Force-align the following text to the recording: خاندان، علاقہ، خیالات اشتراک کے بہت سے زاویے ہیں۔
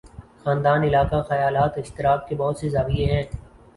خاندان، 0.43 0.83
علاقہ، 0.83 1.21
خیالات 1.29 1.77
اشتراک 1.77 2.27
کے 2.27 2.35
بہت 2.35 2.57
سے 2.57 2.69
زاویے 2.69 3.05
ہیں۔ 3.05 3.23